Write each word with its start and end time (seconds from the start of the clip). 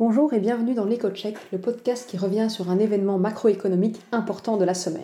Bonjour 0.00 0.32
et 0.32 0.40
bienvenue 0.40 0.72
dans 0.72 0.86
l'éco-check, 0.86 1.36
le 1.52 1.60
podcast 1.60 2.08
qui 2.08 2.16
revient 2.16 2.48
sur 2.48 2.70
un 2.70 2.78
événement 2.78 3.18
macroéconomique 3.18 4.00
important 4.12 4.56
de 4.56 4.64
la 4.64 4.72
semaine. 4.72 5.02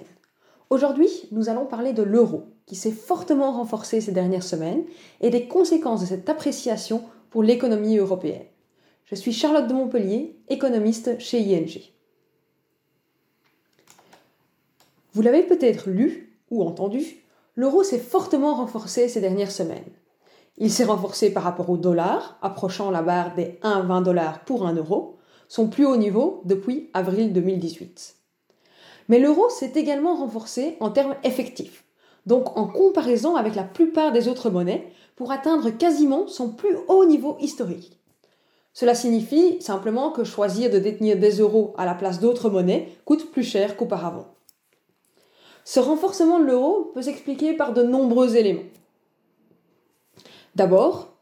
Aujourd'hui, 0.70 1.10
nous 1.32 1.50
allons 1.50 1.66
parler 1.66 1.92
de 1.92 2.02
l'euro, 2.02 2.44
qui 2.64 2.76
s'est 2.76 2.92
fortement 2.92 3.52
renforcé 3.52 4.00
ces 4.00 4.12
dernières 4.12 4.42
semaines, 4.42 4.84
et 5.20 5.28
des 5.28 5.48
conséquences 5.48 6.00
de 6.00 6.06
cette 6.06 6.30
appréciation 6.30 7.02
pour 7.28 7.42
l'économie 7.42 7.98
européenne. 7.98 8.46
Je 9.04 9.16
suis 9.16 9.34
Charlotte 9.34 9.68
de 9.68 9.74
Montpellier, 9.74 10.34
économiste 10.48 11.20
chez 11.20 11.40
ING. 11.40 11.78
Vous 15.12 15.20
l'avez 15.20 15.42
peut-être 15.42 15.90
lu 15.90 16.40
ou 16.50 16.62
entendu, 16.62 17.04
l'euro 17.54 17.82
s'est 17.82 17.98
fortement 17.98 18.54
renforcé 18.54 19.10
ces 19.10 19.20
dernières 19.20 19.52
semaines. 19.52 19.84
Il 20.58 20.70
s'est 20.70 20.84
renforcé 20.84 21.32
par 21.32 21.42
rapport 21.42 21.68
au 21.68 21.76
dollar, 21.76 22.38
approchant 22.40 22.90
la 22.90 23.02
barre 23.02 23.34
des 23.34 23.58
1,20 23.62 24.02
dollars 24.02 24.40
pour 24.44 24.66
1 24.66 24.74
euro, 24.74 25.16
son 25.48 25.68
plus 25.68 25.84
haut 25.84 25.96
niveau 25.96 26.40
depuis 26.44 26.90
avril 26.94 27.32
2018. 27.32 28.16
Mais 29.08 29.18
l'euro 29.18 29.48
s'est 29.50 29.72
également 29.74 30.16
renforcé 30.16 30.76
en 30.80 30.90
termes 30.90 31.14
effectifs, 31.24 31.84
donc 32.24 32.56
en 32.56 32.66
comparaison 32.66 33.36
avec 33.36 33.54
la 33.54 33.64
plupart 33.64 34.12
des 34.12 34.28
autres 34.28 34.50
monnaies, 34.50 34.90
pour 35.14 35.30
atteindre 35.30 35.70
quasiment 35.70 36.26
son 36.26 36.50
plus 36.50 36.76
haut 36.88 37.04
niveau 37.04 37.36
historique. 37.40 38.00
Cela 38.72 38.94
signifie 38.94 39.60
simplement 39.62 40.10
que 40.10 40.24
choisir 40.24 40.70
de 40.70 40.78
détenir 40.78 41.18
des 41.18 41.38
euros 41.38 41.74
à 41.78 41.86
la 41.86 41.94
place 41.94 42.20
d'autres 42.20 42.50
monnaies 42.50 42.88
coûte 43.04 43.30
plus 43.30 43.42
cher 43.42 43.76
qu'auparavant. 43.76 44.26
Ce 45.64 45.80
renforcement 45.80 46.38
de 46.38 46.44
l'euro 46.44 46.90
peut 46.94 47.02
s'expliquer 47.02 47.54
par 47.54 47.72
de 47.72 47.82
nombreux 47.82 48.36
éléments. 48.36 48.68
D'abord, 50.56 51.18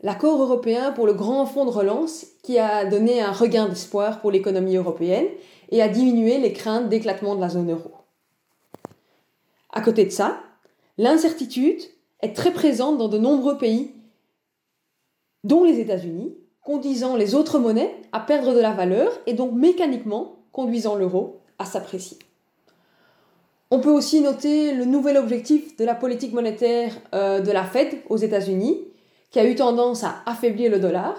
l'accord 0.00 0.40
européen 0.40 0.92
pour 0.92 1.06
le 1.06 1.12
grand 1.12 1.44
fonds 1.44 1.66
de 1.66 1.70
relance 1.70 2.24
qui 2.42 2.58
a 2.58 2.86
donné 2.86 3.20
un 3.20 3.30
regain 3.30 3.68
d'espoir 3.68 4.22
pour 4.22 4.30
l'économie 4.30 4.76
européenne 4.76 5.26
et 5.68 5.82
a 5.82 5.88
diminué 5.88 6.38
les 6.38 6.54
craintes 6.54 6.88
d'éclatement 6.88 7.34
de 7.34 7.42
la 7.42 7.50
zone 7.50 7.70
euro. 7.70 7.90
À 9.70 9.82
côté 9.82 10.06
de 10.06 10.10
ça, 10.10 10.40
l'incertitude 10.96 11.82
est 12.22 12.34
très 12.34 12.54
présente 12.54 12.96
dans 12.96 13.08
de 13.08 13.18
nombreux 13.18 13.58
pays, 13.58 13.92
dont 15.44 15.62
les 15.62 15.78
États-Unis, 15.78 16.34
conduisant 16.62 17.16
les 17.16 17.34
autres 17.34 17.58
monnaies 17.58 17.94
à 18.12 18.20
perdre 18.20 18.54
de 18.54 18.60
la 18.60 18.72
valeur 18.72 19.12
et 19.26 19.34
donc 19.34 19.52
mécaniquement 19.52 20.36
conduisant 20.52 20.94
l'euro 20.94 21.42
à 21.58 21.66
s'apprécier. 21.66 22.16
On 23.72 23.78
peut 23.78 23.90
aussi 23.90 24.20
noter 24.20 24.74
le 24.74 24.84
nouvel 24.84 25.16
objectif 25.16 25.76
de 25.76 25.84
la 25.84 25.94
politique 25.94 26.32
monétaire 26.32 26.92
euh, 27.14 27.38
de 27.40 27.52
la 27.52 27.62
Fed 27.62 27.98
aux 28.08 28.16
États-Unis, 28.16 28.84
qui 29.30 29.38
a 29.38 29.44
eu 29.44 29.54
tendance 29.54 30.02
à 30.02 30.22
affaiblir 30.26 30.72
le 30.72 30.80
dollar. 30.80 31.16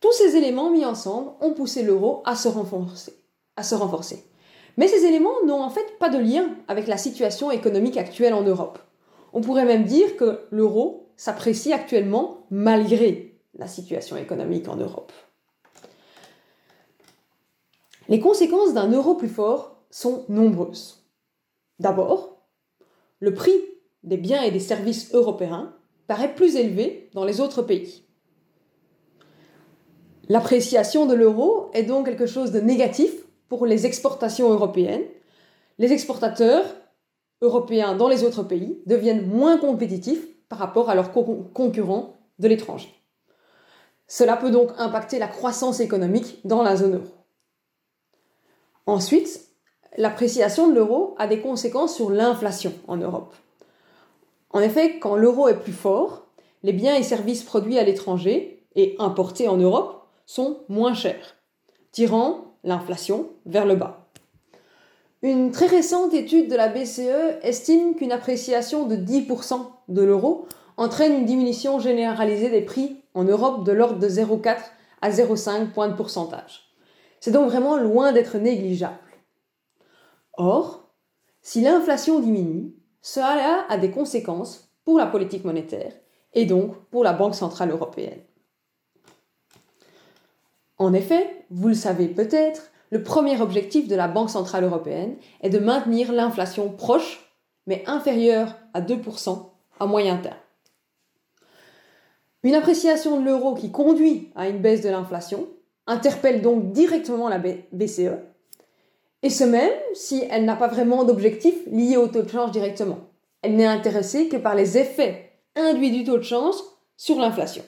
Tous 0.00 0.12
ces 0.12 0.36
éléments 0.36 0.70
mis 0.70 0.84
ensemble 0.84 1.32
ont 1.40 1.52
poussé 1.52 1.82
l'euro 1.82 2.22
à 2.24 2.36
se 2.36 2.46
renforcer. 2.46 3.14
À 3.56 3.64
se 3.64 3.74
renforcer. 3.74 4.24
Mais 4.76 4.86
ces 4.86 5.04
éléments 5.04 5.44
n'ont 5.44 5.62
en 5.62 5.70
fait 5.70 5.98
pas 5.98 6.08
de 6.08 6.18
lien 6.18 6.50
avec 6.68 6.86
la 6.86 6.96
situation 6.96 7.50
économique 7.50 7.96
actuelle 7.96 8.34
en 8.34 8.42
Europe. 8.42 8.78
On 9.32 9.40
pourrait 9.40 9.64
même 9.64 9.84
dire 9.84 10.16
que 10.16 10.40
l'euro 10.52 11.08
s'apprécie 11.16 11.72
actuellement 11.72 12.46
malgré 12.50 13.40
la 13.58 13.66
situation 13.66 14.16
économique 14.16 14.68
en 14.68 14.76
Europe. 14.76 15.12
Les 18.08 18.20
conséquences 18.20 18.74
d'un 18.74 18.90
euro 18.92 19.14
plus 19.14 19.28
fort 19.28 19.78
sont 19.90 20.24
nombreuses. 20.28 21.03
D'abord, 21.78 22.46
le 23.20 23.34
prix 23.34 23.58
des 24.02 24.16
biens 24.16 24.42
et 24.42 24.50
des 24.50 24.60
services 24.60 25.14
européens 25.14 25.74
paraît 26.06 26.34
plus 26.34 26.56
élevé 26.56 27.10
dans 27.14 27.24
les 27.24 27.40
autres 27.40 27.62
pays. 27.62 28.04
L'appréciation 30.28 31.06
de 31.06 31.14
l'euro 31.14 31.70
est 31.72 31.82
donc 31.82 32.06
quelque 32.06 32.26
chose 32.26 32.52
de 32.52 32.60
négatif 32.60 33.12
pour 33.48 33.66
les 33.66 33.86
exportations 33.86 34.50
européennes. 34.50 35.04
Les 35.78 35.92
exportateurs 35.92 36.64
européens 37.42 37.94
dans 37.94 38.08
les 38.08 38.24
autres 38.24 38.42
pays 38.42 38.80
deviennent 38.86 39.26
moins 39.26 39.58
compétitifs 39.58 40.26
par 40.48 40.58
rapport 40.58 40.88
à 40.88 40.94
leurs 40.94 41.12
concurrents 41.12 42.16
de 42.38 42.48
l'étranger. 42.48 42.88
Cela 44.06 44.36
peut 44.36 44.50
donc 44.50 44.70
impacter 44.78 45.18
la 45.18 45.28
croissance 45.28 45.80
économique 45.80 46.40
dans 46.44 46.62
la 46.62 46.76
zone 46.76 46.96
euro. 46.96 47.14
Ensuite, 48.86 49.48
l'appréciation 49.96 50.68
de 50.68 50.74
l'euro 50.74 51.14
a 51.18 51.26
des 51.26 51.40
conséquences 51.40 51.94
sur 51.94 52.10
l'inflation 52.10 52.72
en 52.88 52.96
Europe. 52.96 53.34
En 54.50 54.60
effet, 54.60 54.98
quand 54.98 55.16
l'euro 55.16 55.48
est 55.48 55.58
plus 55.58 55.72
fort, 55.72 56.26
les 56.62 56.72
biens 56.72 56.94
et 56.94 57.02
services 57.02 57.42
produits 57.42 57.78
à 57.78 57.84
l'étranger 57.84 58.62
et 58.76 58.96
importés 58.98 59.48
en 59.48 59.56
Europe 59.56 60.06
sont 60.26 60.58
moins 60.68 60.94
chers, 60.94 61.36
tirant 61.92 62.54
l'inflation 62.64 63.28
vers 63.46 63.66
le 63.66 63.76
bas. 63.76 64.08
Une 65.22 65.50
très 65.50 65.66
récente 65.66 66.12
étude 66.12 66.50
de 66.50 66.56
la 66.56 66.68
BCE 66.68 67.38
estime 67.42 67.94
qu'une 67.94 68.12
appréciation 68.12 68.86
de 68.86 68.96
10% 68.96 69.58
de 69.88 70.02
l'euro 70.02 70.46
entraîne 70.76 71.14
une 71.14 71.24
diminution 71.24 71.78
généralisée 71.78 72.50
des 72.50 72.60
prix 72.60 72.96
en 73.14 73.24
Europe 73.24 73.64
de 73.64 73.72
l'ordre 73.72 73.98
de 73.98 74.08
0,4 74.08 74.56
à 75.00 75.10
0,5 75.10 75.70
points 75.72 75.88
de 75.88 75.94
pourcentage. 75.94 76.64
C'est 77.20 77.30
donc 77.30 77.48
vraiment 77.48 77.76
loin 77.76 78.12
d'être 78.12 78.36
négligeable. 78.36 78.98
Or, 80.36 80.88
si 81.42 81.60
l'inflation 81.60 82.20
diminue, 82.20 82.74
cela 83.00 83.66
a 83.68 83.76
des 83.76 83.90
conséquences 83.90 84.72
pour 84.84 84.98
la 84.98 85.06
politique 85.06 85.44
monétaire 85.44 85.92
et 86.32 86.46
donc 86.46 86.76
pour 86.90 87.04
la 87.04 87.12
Banque 87.12 87.34
centrale 87.34 87.70
européenne. 87.70 88.20
En 90.78 90.92
effet, 90.92 91.46
vous 91.50 91.68
le 91.68 91.74
savez 91.74 92.08
peut-être, 92.08 92.70
le 92.90 93.02
premier 93.02 93.40
objectif 93.40 93.88
de 93.88 93.94
la 93.94 94.08
Banque 94.08 94.30
centrale 94.30 94.64
européenne 94.64 95.16
est 95.40 95.50
de 95.50 95.58
maintenir 95.58 96.12
l'inflation 96.12 96.70
proche, 96.70 97.30
mais 97.66 97.82
inférieure 97.86 98.54
à 98.72 98.80
2% 98.80 99.50
à 99.80 99.86
moyen 99.86 100.16
terme. 100.18 100.36
Une 102.42 102.54
appréciation 102.54 103.18
de 103.18 103.24
l'euro 103.24 103.54
qui 103.54 103.70
conduit 103.70 104.30
à 104.34 104.48
une 104.48 104.58
baisse 104.58 104.82
de 104.82 104.90
l'inflation 104.90 105.48
interpelle 105.86 106.42
donc 106.42 106.72
directement 106.72 107.28
la 107.28 107.38
BCE 107.38 108.18
et 109.24 109.30
ce 109.30 109.42
même 109.42 109.72
si 109.94 110.22
elle 110.30 110.44
n'a 110.44 110.54
pas 110.54 110.68
vraiment 110.68 111.02
d'objectif 111.02 111.54
lié 111.66 111.96
au 111.96 112.08
taux 112.08 112.22
de 112.22 112.28
change 112.28 112.50
directement. 112.50 112.98
Elle 113.40 113.56
n'est 113.56 113.64
intéressée 113.64 114.28
que 114.28 114.36
par 114.36 114.54
les 114.54 114.76
effets 114.76 115.32
induits 115.56 115.90
du 115.90 116.04
taux 116.04 116.18
de 116.18 116.22
change 116.22 116.56
sur 116.98 117.18
l'inflation. 117.18 117.64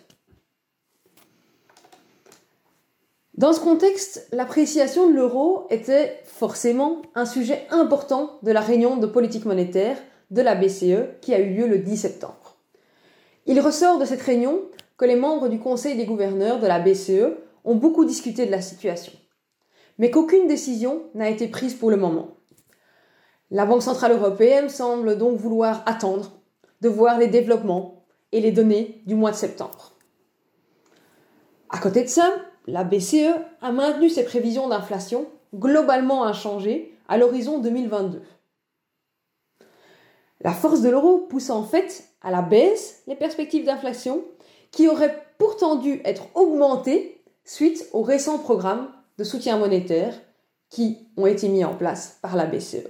Dans 3.38 3.54
ce 3.54 3.60
contexte, 3.60 4.28
l'appréciation 4.32 5.08
de 5.08 5.14
l'euro 5.14 5.66
était 5.70 6.20
forcément 6.24 7.00
un 7.14 7.24
sujet 7.24 7.66
important 7.70 8.38
de 8.42 8.52
la 8.52 8.60
réunion 8.60 8.98
de 8.98 9.06
politique 9.06 9.46
monétaire 9.46 9.96
de 10.30 10.42
la 10.42 10.56
BCE 10.56 11.20
qui 11.22 11.32
a 11.32 11.38
eu 11.38 11.54
lieu 11.54 11.66
le 11.66 11.78
10 11.78 11.96
septembre. 11.96 12.58
Il 13.46 13.60
ressort 13.60 13.98
de 13.98 14.04
cette 14.04 14.22
réunion 14.22 14.60
que 14.98 15.06
les 15.06 15.16
membres 15.16 15.48
du 15.48 15.58
Conseil 15.58 15.96
des 15.96 16.04
gouverneurs 16.04 16.60
de 16.60 16.66
la 16.66 16.80
BCE 16.80 17.32
ont 17.64 17.76
beaucoup 17.76 18.04
discuté 18.04 18.44
de 18.44 18.50
la 18.50 18.60
situation 18.60 19.12
mais 19.98 20.10
qu'aucune 20.10 20.48
décision 20.48 21.04
n'a 21.14 21.30
été 21.30 21.48
prise 21.48 21.74
pour 21.74 21.90
le 21.90 21.96
moment. 21.96 22.36
La 23.50 23.64
Banque 23.64 23.82
centrale 23.82 24.12
européenne 24.12 24.68
semble 24.68 25.18
donc 25.18 25.38
vouloir 25.38 25.82
attendre 25.86 26.32
de 26.80 26.88
voir 26.88 27.18
les 27.18 27.28
développements 27.28 28.04
et 28.32 28.40
les 28.40 28.52
données 28.52 29.02
du 29.06 29.14
mois 29.14 29.30
de 29.30 29.36
septembre. 29.36 29.92
À 31.70 31.78
côté 31.78 32.02
de 32.02 32.08
ça, 32.08 32.34
la 32.66 32.84
BCE 32.84 33.34
a 33.60 33.72
maintenu 33.72 34.10
ses 34.10 34.24
prévisions 34.24 34.68
d'inflation 34.68 35.26
globalement 35.54 36.24
inchangées 36.24 36.92
à 37.08 37.18
l'horizon 37.18 37.58
2022. 37.58 38.22
La 40.40 40.52
force 40.52 40.82
de 40.82 40.90
l'euro 40.90 41.18
pousse 41.18 41.50
en 41.50 41.62
fait 41.62 42.04
à 42.22 42.30
la 42.30 42.42
baisse 42.42 43.02
les 43.06 43.16
perspectives 43.16 43.64
d'inflation 43.64 44.24
qui 44.70 44.88
auraient 44.88 45.24
pourtant 45.38 45.76
dû 45.76 46.00
être 46.04 46.24
augmentées 46.34 47.22
suite 47.44 47.88
au 47.92 48.02
récent 48.02 48.38
programme 48.38 48.90
de 49.18 49.24
soutien 49.24 49.58
monétaire 49.58 50.14
qui 50.70 50.98
ont 51.16 51.26
été 51.26 51.48
mis 51.48 51.64
en 51.64 51.74
place 51.74 52.18
par 52.22 52.36
la 52.36 52.46
BCE. 52.46 52.88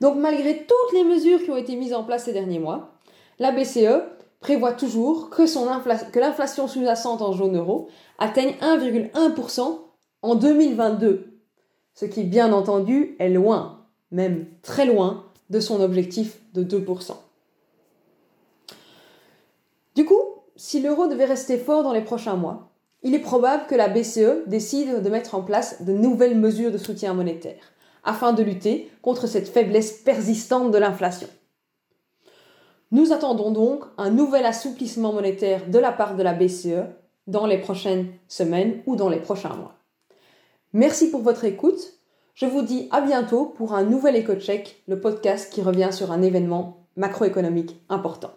Donc 0.00 0.16
malgré 0.16 0.66
toutes 0.66 0.92
les 0.92 1.04
mesures 1.04 1.42
qui 1.42 1.50
ont 1.50 1.56
été 1.56 1.76
mises 1.76 1.94
en 1.94 2.04
place 2.04 2.24
ces 2.24 2.32
derniers 2.32 2.58
mois, 2.58 2.98
la 3.38 3.52
BCE 3.52 4.02
prévoit 4.40 4.72
toujours 4.72 5.30
que, 5.30 6.18
l'inflation 6.18 6.68
sous-jacente 6.68 7.22
en 7.22 7.32
zone 7.32 7.56
euro 7.56 7.88
atteigne 8.18 8.54
1,1% 8.60 9.78
en 10.22 10.34
2022, 10.34 11.40
ce 11.94 12.04
qui 12.04 12.24
bien 12.24 12.52
entendu 12.52 13.16
est 13.18 13.30
loin, 13.30 13.86
même 14.10 14.46
très 14.62 14.86
loin, 14.86 15.24
de 15.50 15.60
son 15.60 15.80
objectif 15.80 16.40
de 16.52 16.62
2%. 16.64 17.12
Du 19.94 20.04
coup, 20.04 20.20
si 20.56 20.80
l'euro 20.80 21.06
devait 21.06 21.24
rester 21.24 21.56
fort 21.58 21.82
dans 21.82 21.92
les 21.92 22.02
prochains 22.02 22.36
mois, 22.36 22.73
il 23.04 23.14
est 23.14 23.20
probable 23.20 23.66
que 23.68 23.74
la 23.74 23.88
BCE 23.88 24.46
décide 24.46 25.02
de 25.02 25.10
mettre 25.10 25.34
en 25.34 25.42
place 25.42 25.82
de 25.82 25.92
nouvelles 25.92 26.38
mesures 26.38 26.72
de 26.72 26.78
soutien 26.78 27.14
monétaire 27.14 27.72
afin 28.02 28.32
de 28.32 28.42
lutter 28.42 28.90
contre 29.02 29.26
cette 29.26 29.48
faiblesse 29.48 29.92
persistante 29.92 30.70
de 30.70 30.78
l'inflation. 30.78 31.28
Nous 32.90 33.12
attendons 33.12 33.50
donc 33.50 33.84
un 33.98 34.10
nouvel 34.10 34.46
assouplissement 34.46 35.12
monétaire 35.12 35.68
de 35.68 35.78
la 35.78 35.92
part 35.92 36.16
de 36.16 36.22
la 36.22 36.34
BCE 36.34 36.86
dans 37.26 37.46
les 37.46 37.58
prochaines 37.58 38.08
semaines 38.28 38.82
ou 38.86 38.96
dans 38.96 39.08
les 39.08 39.20
prochains 39.20 39.54
mois. 39.54 39.74
Merci 40.72 41.10
pour 41.10 41.22
votre 41.22 41.44
écoute. 41.44 41.94
Je 42.34 42.46
vous 42.46 42.62
dis 42.62 42.88
à 42.90 43.00
bientôt 43.00 43.46
pour 43.46 43.74
un 43.74 43.84
nouvel 43.84 44.16
EcoCheck, 44.16 44.82
le 44.88 45.00
podcast 45.00 45.52
qui 45.52 45.62
revient 45.62 45.90
sur 45.92 46.10
un 46.10 46.22
événement 46.22 46.86
macroéconomique 46.96 47.80
important. 47.88 48.32